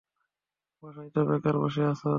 বাসায় 0.83 1.09
তো 1.15 1.21
বেকার 1.29 1.55
বসে 1.61 1.81
থাকো। 1.91 2.09